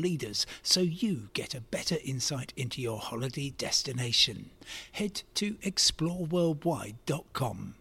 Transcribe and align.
leaders 0.00 0.46
so 0.62 0.80
you 0.80 1.28
get 1.34 1.54
a 1.54 1.60
better 1.60 1.98
insight 2.04 2.54
into 2.56 2.80
your 2.80 2.98
holiday 2.98 3.50
destination. 3.50 4.50
Head 4.92 5.22
to 5.34 5.56
exploreworldwide.com. 5.56 7.74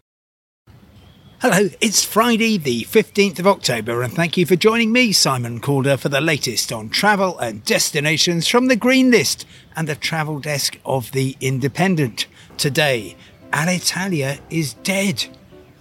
Hello, 1.42 1.70
it's 1.80 2.04
Friday, 2.04 2.58
the 2.58 2.84
15th 2.84 3.40
of 3.40 3.48
October, 3.48 4.04
and 4.04 4.12
thank 4.12 4.36
you 4.36 4.46
for 4.46 4.58
joining 4.58 4.92
me, 4.92 5.14
Simon 5.14 5.62
Calder, 5.62 5.96
for 5.96 6.10
the 6.10 6.20
latest 6.20 6.74
on 6.74 6.90
travel 6.90 7.40
and 7.40 7.64
destinations 7.64 8.46
from 8.46 8.68
the 8.68 8.76
Green 8.76 9.10
List 9.10 9.46
and 9.74 9.88
the 9.88 9.96
travel 9.96 10.42
desk 10.42 10.78
of 10.86 11.14
The 11.14 11.38
Independent. 11.40 12.28
Today, 12.58 13.16
Alitalia 13.54 14.42
is 14.50 14.74
dead. 14.74 15.28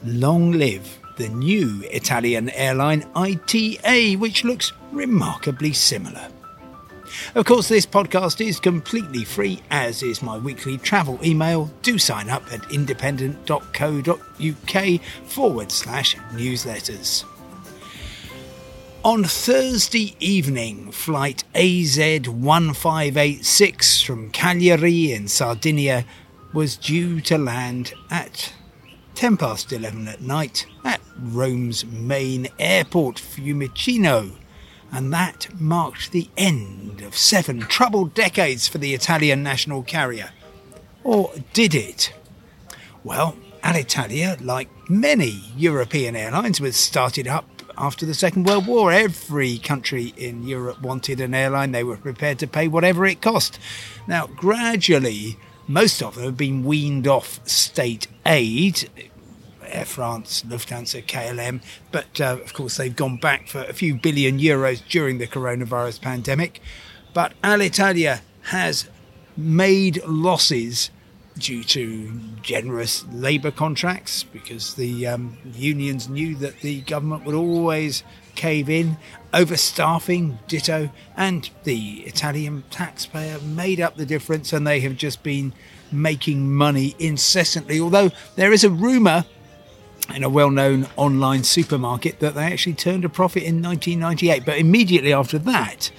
Long 0.05 0.53
live 0.53 0.97
the 1.19 1.29
new 1.29 1.83
Italian 1.91 2.51
airline 2.51 3.05
ITA, 3.17 4.15
which 4.15 4.45
looks 4.45 4.73
remarkably 4.93 5.73
similar. 5.73 6.29
Of 7.35 7.45
course, 7.45 7.69
this 7.69 7.85
podcast 7.87 8.47
is 8.47 8.61
completely 8.61 9.25
free, 9.25 9.61
as 9.71 10.03
is 10.03 10.23
my 10.23 10.39
weekly 10.39 10.79
travel 10.79 11.19
email. 11.25 11.71
Do 11.83 11.99
sign 11.99 12.31
up 12.31 12.53
at 12.53 12.71
independent.co.uk 12.73 15.01
forward 15.25 15.73
slash 15.73 16.17
newsletters. 16.33 17.25
On 19.05 19.23
Thursday 19.25 20.17
evening, 20.21 20.91
flight 20.91 21.45
AZ1586 21.55 24.05
from 24.05 24.31
Cagliari 24.31 25.13
in 25.13 25.29
Sardinia 25.29 26.05
was 26.53 26.77
due 26.77 27.21
to 27.23 27.39
land 27.39 27.95
at 28.11 28.53
10 29.15 29.37
past 29.37 29.73
11 29.73 30.09
at 30.09 30.21
night 30.21 30.67
at 30.85 31.01
Rome's 31.19 31.87
main 31.87 32.49
airport, 32.59 33.17
Fiumicino 33.17 34.33
and 34.93 35.13
that 35.13 35.49
marked 35.61 36.13
the 36.13 36.29
end 36.37 37.03
of 37.03 37.17
seven 37.17 37.61
troubled 37.61 38.15
decades 38.15 38.69
for 38.69 38.79
the 38.79 38.95
Italian 38.95 39.43
national 39.43 39.83
carrier. 39.83 40.31
Or 41.05 41.33
did 41.53 41.75
it? 41.75 42.13
Well, 43.05 43.37
Alitalia, 43.63 44.43
like 44.45 44.69
many 44.89 45.43
European 45.57 46.17
airlines, 46.17 46.61
was 46.61 46.77
started 46.77 47.27
up 47.27 47.47
after 47.77 48.05
the 48.05 48.15
Second 48.15 48.47
World 48.47 48.67
War. 48.67 48.93
Every 48.93 49.59
country 49.59 50.13
in 50.17 50.43
Europe 50.43 50.83
wanted 50.83 51.21
an 51.21 51.35
airline. 51.35 51.73
They 51.73 51.85
were 51.85 51.97
prepared 51.97 52.39
to 52.41 52.47
pay 52.47 52.69
whatever 52.69 53.07
it 53.07 53.23
cost. 53.23 53.59
Now, 54.07 54.27
gradually, 54.27 55.39
most 55.67 56.03
of 56.03 56.15
them 56.15 56.25
have 56.25 56.37
been 56.37 56.65
weaned 56.65 57.07
off 57.07 57.47
state 57.47 58.09
aid 58.27 58.91
Air 59.71 59.85
France, 59.85 60.43
Lufthansa, 60.47 61.05
KLM, 61.05 61.63
but 61.91 62.21
uh, 62.21 62.39
of 62.43 62.53
course 62.55 62.77
they've 62.77 62.95
gone 62.95 63.17
back 63.17 63.49
for 63.49 63.61
a 63.65 63.73
few 63.73 63.95
billion 63.95 64.39
euros 64.39 64.83
during 64.89 65.19
the 65.19 65.27
coronavirus 65.27 66.01
pandemic. 66.01 66.61
But 67.15 67.33
Alitalia 67.43 68.21
has 68.43 68.89
made 69.37 70.05
losses 70.05 70.91
due 71.39 71.63
to 71.63 72.21
generous 72.43 73.05
labour 73.13 73.51
contracts 73.51 74.25
because 74.25 74.75
the 74.75 75.07
um, 75.07 75.39
unions 75.55 76.09
knew 76.09 76.35
that 76.37 76.61
the 76.61 76.81
government 76.83 77.25
would 77.25 77.35
always 77.35 78.03
cave 78.35 78.69
in, 78.69 78.97
overstaffing, 79.33 80.39
ditto, 80.47 80.91
and 81.17 81.51
the 81.65 82.01
Italian 82.01 82.65
taxpayer 82.71 83.39
made 83.41 83.81
up 83.81 83.97
the 83.97 84.07
difference 84.07 84.53
and 84.53 84.67
they 84.67 84.81
have 84.81 84.97
just 84.97 85.23
been 85.23 85.53
making 85.91 86.53
money 86.53 86.95
incessantly. 86.99 87.81
Although 87.81 88.11
there 88.37 88.53
is 88.53 88.65
a 88.65 88.71
rumour 88.71 89.25
in 90.15 90.23
a 90.25 90.29
well 90.29 90.51
known 90.51 90.87
online 90.97 91.45
supermarket 91.45 92.21
that 92.21 92.35
they 92.35 92.45
actually 92.45 92.75
turned 92.75 93.05
a 93.05 93.09
profit 93.09 93.43
in 93.43 93.63
1998. 93.63 94.45
But 94.45 94.59
immediately 94.59 95.13
after 95.13 95.39
that, 95.41 95.91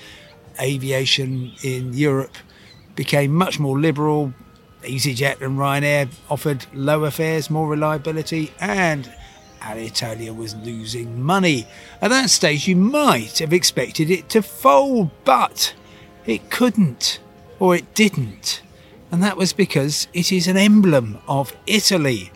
aviation 0.59 1.53
in 1.63 1.93
Europe 1.93 2.35
became 2.95 3.33
much 3.33 3.59
more 3.59 3.79
liberal. 3.79 4.33
EasyJet 4.83 5.41
and 5.41 5.57
Ryanair 5.57 6.09
offered 6.29 6.65
lower 6.73 7.11
fares, 7.11 7.49
more 7.49 7.67
reliability, 7.67 8.53
and 8.59 9.11
Alitalia 9.61 10.35
was 10.35 10.55
losing 10.55 11.21
money. 11.21 11.67
At 12.01 12.09
that 12.09 12.29
stage, 12.29 12.67
you 12.67 12.75
might 12.75 13.39
have 13.39 13.53
expected 13.53 14.09
it 14.09 14.29
to 14.29 14.41
fold, 14.41 15.11
but 15.25 15.73
it 16.25 16.49
couldn't, 16.49 17.19
or 17.59 17.75
it 17.75 17.93
didn't. 17.93 18.61
And 19.11 19.21
that 19.23 19.37
was 19.37 19.53
because 19.53 20.07
it 20.13 20.31
is 20.31 20.47
an 20.47 20.57
emblem 20.57 21.19
of 21.27 21.55
Italy. 21.67 22.31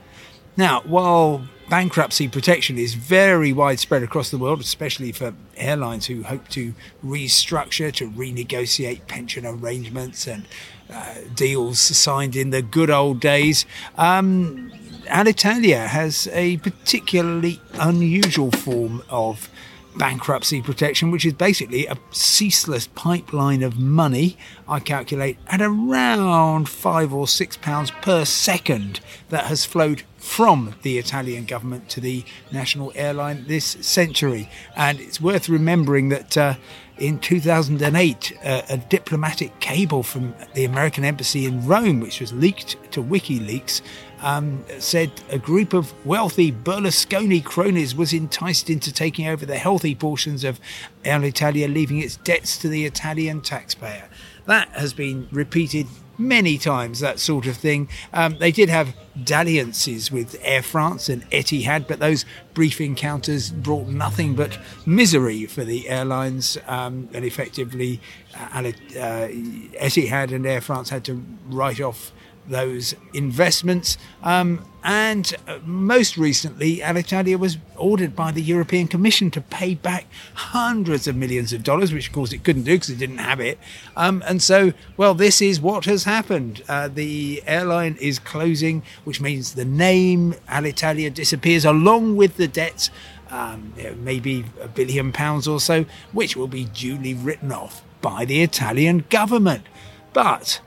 Now, 0.58 0.82
while 0.82 1.48
bankruptcy 1.74 2.28
protection 2.28 2.78
is 2.78 2.94
very 2.94 3.52
widespread 3.52 4.04
across 4.04 4.30
the 4.30 4.38
world, 4.38 4.62
especially 4.62 5.12
for 5.12 5.34
airlines 5.58 6.06
who 6.06 6.22
hope 6.22 6.48
to 6.48 6.72
restructure, 7.04 7.92
to 7.92 8.12
renegotiate 8.12 9.08
pension 9.08 9.44
arrangements 9.44 10.28
and 10.28 10.46
uh, 10.92 11.16
deals 11.34 11.80
signed 11.80 12.36
in 12.36 12.52
the 12.52 12.62
good 12.62 12.92
old 12.92 13.20
days. 13.20 13.66
Um, 13.98 14.72
Alitalia 15.06 15.88
has 15.88 16.28
a 16.32 16.58
particularly 16.58 17.60
unusual 17.80 18.52
form 18.52 19.02
of 19.10 19.50
bankruptcy 19.98 20.62
protection, 20.62 21.12
which 21.12 21.26
is 21.26 21.34
basically 21.34 21.86
a 21.86 21.98
ceaseless 22.12 22.88
pipeline 22.88 23.64
of 23.64 23.78
money, 23.78 24.38
I 24.68 24.80
calculate, 24.80 25.38
at 25.48 25.62
around 25.62 26.70
five 26.70 27.14
or 27.14 27.28
six 27.28 27.58
pounds 27.58 27.92
per 28.02 28.26
second 28.26 29.00
that 29.30 29.46
has 29.46 29.66
flowed 29.66 30.04
from 30.18 30.76
the 30.84 30.98
Italian 30.98 31.46
government 31.46 31.90
to 31.90 32.00
the 32.00 32.24
national 32.52 32.92
airline 32.96 33.46
this 33.48 33.66
century. 33.82 34.50
And 34.76 35.00
it's 35.00 35.22
worth 35.22 35.50
remembering 35.50 36.10
that. 36.10 36.38
Uh, 36.38 36.56
in 36.98 37.20
2008, 37.20 38.38
uh, 38.44 38.62
a 38.70 38.78
diplomatic 38.78 39.60
cable 39.60 40.04
from 40.04 40.36
the 40.54 40.64
American 40.64 41.04
embassy 41.04 41.46
in 41.46 41.66
Rome, 41.66 42.00
which 42.00 42.22
was 42.22 42.32
leaked 42.34 42.78
to 42.92 43.04
WikiLeaks, 43.04 43.82
um, 44.22 44.64
said 44.80 45.12
a 45.30 45.38
group 45.38 45.74
of 45.74 45.94
wealthy 46.06 46.52
Berlusconi 46.52 47.44
cronies 47.44 47.96
was 47.96 48.14
enticed 48.14 48.70
into 48.70 48.94
taking 48.94 49.28
over 49.28 49.46
the 49.46 49.58
healthy 49.58 49.96
portions 49.96 50.44
of 50.44 50.60
Alitalia, 51.04 51.72
leaving 51.72 52.00
its 52.00 52.18
debts 52.18 52.58
to 52.58 52.70
the 52.70 52.86
Italian 52.86 53.42
taxpayer. 53.42 54.08
That 54.46 54.70
has 54.70 54.94
been 54.94 55.28
repeated 55.32 55.88
many 56.18 56.58
times, 56.58 57.00
that 57.00 57.20
sort 57.20 57.48
of 57.48 57.58
thing. 57.58 57.90
Um, 58.14 58.38
they 58.40 58.52
did 58.52 58.70
have 58.70 58.96
dalliances 59.24 60.12
with 60.12 60.36
Air 60.42 60.62
France 60.62 61.10
and 61.10 61.30
Etihad, 61.32 61.88
but 61.88 62.00
those 62.00 62.26
brief 62.54 62.80
encounters 62.82 63.52
brought 63.52 63.88
nothing 63.88 64.36
but 64.36 64.58
misery 64.86 65.46
for 65.46 65.64
the 65.64 65.90
airlines, 65.90 66.58
um, 66.68 67.10
and 67.14 67.26
effectively, 67.26 68.00
uh, 68.36 68.60
uh, 68.60 69.28
Etihad 69.28 70.32
and 70.32 70.46
Air 70.46 70.62
France 70.62 70.90
had 70.90 71.04
to 71.06 71.24
write 71.48 71.82
off 71.82 72.12
those 72.48 72.96
investments. 73.14 73.98
Um, 74.22 74.66
and 74.84 75.34
uh, 75.48 75.60
most 75.66 76.18
recently, 76.18 76.78
Alitalia 76.78 77.40
was 77.40 77.58
ordered 77.78 78.16
by 78.16 78.32
the 78.32 78.42
European 78.42 78.88
Commission 78.88 79.32
to 79.32 79.40
pay 79.40 79.76
back 79.76 80.06
hundreds 80.34 81.08
of 81.08 81.16
millions 81.16 81.54
of 81.54 81.64
dollars, 81.64 81.94
which 81.94 82.08
of 82.08 82.14
course 82.14 82.34
it 82.34 82.44
couldn't 82.44 82.64
do 82.64 82.76
because 82.76 82.90
it 82.90 82.98
didn't 82.98 83.20
have 83.20 83.40
it. 83.40 83.58
Um, 83.96 84.22
and 84.28 84.42
so, 84.42 84.74
well, 84.98 85.14
this 85.14 85.42
is 85.42 85.62
what 85.62 85.86
has 85.86 86.04
happened. 86.04 86.64
Uh, 86.68 86.90
the 86.90 87.42
airline 87.48 87.98
is 88.02 88.20
closing, 88.20 88.84
which 89.06 89.22
means 89.22 89.54
the 89.54 89.66
name 89.66 90.34
Alitalia 90.50 91.14
disappears 91.14 91.64
along 91.64 92.18
with 92.18 92.36
the 92.36 92.48
debts. 92.48 92.90
Um, 93.30 93.74
maybe 93.98 94.46
a 94.62 94.68
billion 94.68 95.12
pounds 95.12 95.48
or 95.48 95.60
so, 95.60 95.86
which 96.12 96.36
will 96.36 96.48
be 96.48 96.66
duly 96.66 97.16
written 97.16 97.52
off 97.52 97.82
by 98.02 98.26
the 98.26 98.44
Italian 98.44 99.06
government. 99.10 99.66
But 100.12 100.62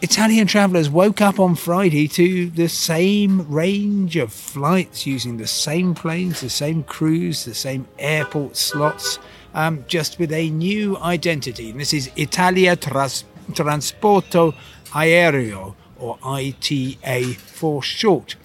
Italian 0.00 0.46
travellers 0.46 0.88
woke 0.88 1.20
up 1.20 1.40
on 1.40 1.56
Friday 1.56 2.06
to 2.06 2.50
the 2.50 2.68
same 2.68 3.50
range 3.50 4.16
of 4.16 4.32
flights 4.32 5.06
using 5.06 5.38
the 5.38 5.46
same 5.46 5.92
planes, 5.92 6.40
the 6.40 6.48
same 6.48 6.84
crews, 6.84 7.44
the 7.44 7.54
same 7.54 7.88
airport 7.98 8.56
slots, 8.56 9.18
um, 9.54 9.84
just 9.88 10.20
with 10.20 10.32
a 10.32 10.50
new 10.50 10.96
identity. 10.98 11.70
And 11.70 11.80
this 11.80 11.92
is 11.92 12.12
Italia 12.14 12.76
Tras- 12.76 13.24
Trasporto 13.50 14.54
Aereo, 14.92 15.74
or 15.98 16.16
ITA 16.22 17.32
for 17.34 17.82
short. 17.82 18.36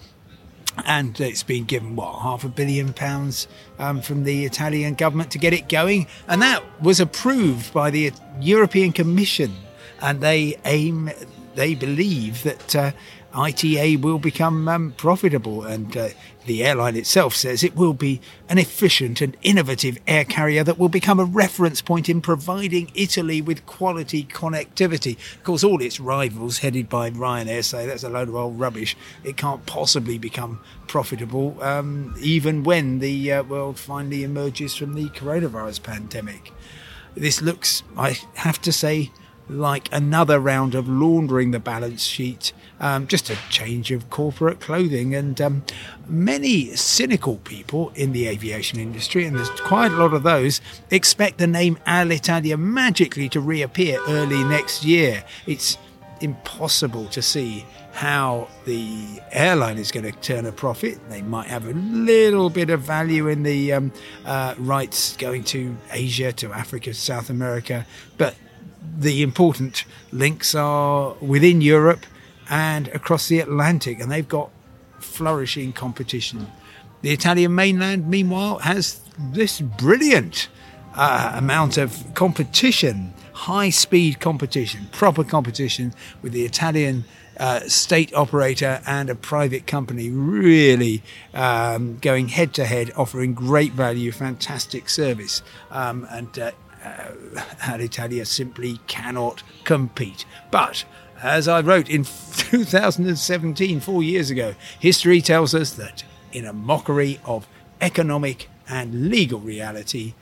and 0.86 1.20
it's 1.20 1.44
been 1.44 1.64
given 1.64 1.94
what 1.94 2.20
half 2.20 2.42
a 2.42 2.48
billion 2.48 2.92
pounds 2.92 3.46
um, 3.78 4.02
from 4.02 4.24
the 4.24 4.44
Italian 4.44 4.94
government 4.94 5.30
to 5.30 5.38
get 5.38 5.52
it 5.52 5.68
going, 5.68 6.08
and 6.26 6.42
that 6.42 6.64
was 6.82 6.98
approved 6.98 7.72
by 7.72 7.90
the 7.90 8.12
European 8.40 8.90
Commission, 8.90 9.54
and 10.02 10.20
they 10.20 10.56
aim, 10.64 11.10
they 11.54 11.74
believe 11.74 12.42
that 12.42 12.76
uh, 12.76 12.92
ITA 13.34 13.96
will 13.96 14.18
become 14.18 14.68
um, 14.68 14.92
profitable, 14.96 15.64
and 15.64 15.96
uh, 15.96 16.08
the 16.46 16.64
airline 16.64 16.94
itself 16.94 17.34
says 17.34 17.64
it 17.64 17.74
will 17.74 17.92
be 17.92 18.20
an 18.48 18.58
efficient 18.58 19.20
and 19.20 19.36
innovative 19.42 19.98
air 20.06 20.24
carrier 20.24 20.62
that 20.62 20.78
will 20.78 20.88
become 20.88 21.18
a 21.18 21.24
reference 21.24 21.80
point 21.80 22.08
in 22.08 22.20
providing 22.20 22.90
Italy 22.94 23.42
with 23.42 23.66
quality 23.66 24.24
connectivity. 24.24 25.16
Of 25.36 25.42
course, 25.42 25.64
all 25.64 25.82
its 25.82 25.98
rivals, 25.98 26.58
headed 26.58 26.88
by 26.88 27.10
Ryanair, 27.10 27.64
say 27.64 27.86
that's 27.86 28.04
a 28.04 28.08
load 28.08 28.28
of 28.28 28.36
old 28.36 28.58
rubbish. 28.60 28.96
It 29.24 29.36
can't 29.36 29.66
possibly 29.66 30.16
become 30.16 30.60
profitable, 30.86 31.60
um, 31.60 32.14
even 32.20 32.62
when 32.62 33.00
the 33.00 33.32
uh, 33.32 33.42
world 33.42 33.78
finally 33.78 34.22
emerges 34.22 34.76
from 34.76 34.94
the 34.94 35.08
coronavirus 35.08 35.82
pandemic. 35.82 36.52
This 37.16 37.42
looks, 37.42 37.82
I 37.96 38.18
have 38.34 38.60
to 38.62 38.72
say, 38.72 39.10
like 39.48 39.88
another 39.92 40.40
round 40.40 40.74
of 40.74 40.88
laundering 40.88 41.50
the 41.50 41.58
balance 41.58 42.02
sheet, 42.02 42.52
um, 42.80 43.06
just 43.06 43.30
a 43.30 43.36
change 43.50 43.90
of 43.90 44.08
corporate 44.10 44.60
clothing. 44.60 45.14
And 45.14 45.40
um, 45.40 45.64
many 46.08 46.74
cynical 46.76 47.36
people 47.38 47.92
in 47.94 48.12
the 48.12 48.26
aviation 48.26 48.78
industry, 48.78 49.24
and 49.24 49.36
there's 49.36 49.50
quite 49.50 49.92
a 49.92 49.96
lot 49.96 50.14
of 50.14 50.22
those, 50.22 50.60
expect 50.90 51.38
the 51.38 51.46
name 51.46 51.76
Alitalia 51.86 52.58
magically 52.58 53.28
to 53.30 53.40
reappear 53.40 53.98
early 54.08 54.42
next 54.44 54.84
year. 54.84 55.24
It's 55.46 55.78
impossible 56.20 57.06
to 57.06 57.20
see 57.20 57.66
how 57.92 58.48
the 58.64 59.20
airline 59.30 59.78
is 59.78 59.92
going 59.92 60.04
to 60.04 60.18
turn 60.20 60.46
a 60.46 60.52
profit. 60.52 60.98
They 61.10 61.22
might 61.22 61.46
have 61.46 61.66
a 61.66 61.72
little 61.72 62.50
bit 62.50 62.70
of 62.70 62.80
value 62.80 63.28
in 63.28 63.44
the 63.44 63.72
um, 63.72 63.92
uh, 64.24 64.54
rights 64.58 65.16
going 65.16 65.44
to 65.44 65.76
Asia, 65.92 66.32
to 66.32 66.52
Africa, 66.52 66.92
South 66.92 67.30
America, 67.30 67.86
but 68.18 68.34
the 68.98 69.22
important 69.22 69.84
links 70.12 70.54
are 70.54 71.14
within 71.20 71.60
Europe 71.60 72.06
and 72.48 72.88
across 72.88 73.28
the 73.28 73.40
Atlantic, 73.40 74.00
and 74.00 74.10
they've 74.10 74.28
got 74.28 74.50
flourishing 75.00 75.72
competition. 75.72 76.46
The 77.02 77.10
Italian 77.10 77.54
mainland, 77.54 78.08
meanwhile, 78.08 78.58
has 78.58 79.00
this 79.18 79.60
brilliant 79.60 80.48
uh, 80.94 81.32
amount 81.34 81.76
of 81.76 82.14
competition, 82.14 83.12
high 83.32 83.70
speed 83.70 84.20
competition, 84.20 84.88
proper 84.92 85.24
competition 85.24 85.92
with 86.22 86.32
the 86.32 86.44
Italian 86.44 87.04
uh, 87.38 87.60
state 87.60 88.14
operator 88.14 88.80
and 88.86 89.10
a 89.10 89.14
private 89.14 89.66
company 89.66 90.08
really 90.08 91.02
um, 91.34 91.98
going 91.98 92.28
head 92.28 92.54
to 92.54 92.64
head, 92.64 92.92
offering 92.96 93.34
great 93.34 93.72
value, 93.72 94.12
fantastic 94.12 94.88
service. 94.88 95.42
Um, 95.70 96.06
and 96.10 96.38
uh, 96.38 96.52
Uh, 96.84 97.12
Alitalia 97.60 98.26
simply 98.26 98.78
cannot 98.86 99.42
compete. 99.64 100.26
But 100.50 100.84
as 101.22 101.48
I 101.48 101.60
wrote 101.60 101.88
in 101.88 102.04
2017, 102.36 103.80
four 103.80 104.02
years 104.02 104.30
ago, 104.30 104.54
history 104.78 105.20
tells 105.20 105.54
us 105.54 105.72
that 105.72 106.04
in 106.32 106.44
a 106.44 106.52
mockery 106.52 107.20
of 107.24 107.46
economic 107.80 108.48
and 108.68 109.08
legal 109.08 109.40
reality, 109.40 110.14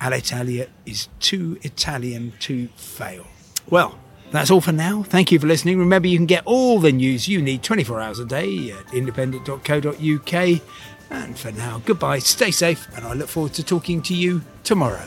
Alitalia 0.00 0.68
is 0.84 1.08
too 1.20 1.58
Italian 1.62 2.32
to 2.40 2.68
fail. 2.76 3.26
Well, 3.70 3.98
that's 4.30 4.50
all 4.50 4.60
for 4.60 4.72
now. 4.72 5.02
Thank 5.02 5.30
you 5.32 5.38
for 5.38 5.46
listening. 5.46 5.78
Remember, 5.78 6.08
you 6.08 6.18
can 6.18 6.26
get 6.26 6.42
all 6.46 6.78
the 6.80 6.92
news 6.92 7.28
you 7.28 7.40
need 7.40 7.62
24 7.62 8.00
hours 8.00 8.18
a 8.18 8.24
day 8.24 8.72
at 8.72 8.92
independent.co.uk. 8.92 10.60
And 11.08 11.38
for 11.38 11.52
now, 11.52 11.80
goodbye, 11.84 12.18
stay 12.18 12.50
safe, 12.50 12.88
and 12.96 13.06
I 13.06 13.12
look 13.12 13.28
forward 13.28 13.54
to 13.54 13.62
talking 13.62 14.02
to 14.02 14.14
you 14.14 14.42
tomorrow. 14.64 15.06